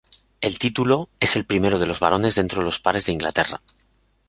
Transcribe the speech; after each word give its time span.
El 0.41 0.57
título 0.57 1.09
es 1.19 1.35
el 1.35 1.45
primero 1.45 1.77
de 1.77 1.85
los 1.85 1.99
barones 1.99 2.33
dentro 2.33 2.61
de 2.61 2.65
los 2.65 2.79
pares 2.79 3.05
de 3.05 3.11
Inglaterra. 3.11 3.61